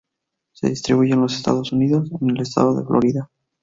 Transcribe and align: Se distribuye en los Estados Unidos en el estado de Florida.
Se 0.53 0.67
distribuye 0.67 1.13
en 1.13 1.21
los 1.21 1.35
Estados 1.35 1.71
Unidos 1.73 2.09
en 2.21 2.31
el 2.31 2.41
estado 2.41 2.75
de 2.75 2.83
Florida. 2.87 3.29